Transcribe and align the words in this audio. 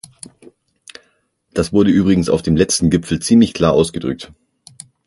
Das 1.53 1.71
wurde 1.73 1.91
übrigens 1.91 2.27
auf 2.27 2.41
dem 2.41 2.55
letzten 2.55 2.89
Gipfel 2.89 3.19
ziemlich 3.19 3.53
klar 3.53 3.73
ausgedrückt. 3.73 4.33